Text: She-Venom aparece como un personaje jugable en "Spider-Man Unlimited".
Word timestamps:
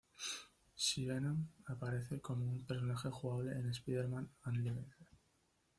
She-Venom 0.75 1.45
aparece 1.67 2.21
como 2.21 2.49
un 2.49 2.65
personaje 2.65 3.11
jugable 3.11 3.51
en 3.51 3.69
"Spider-Man 3.69 4.29
Unlimited". 4.47 5.07